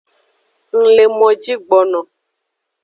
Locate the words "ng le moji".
0.77-1.53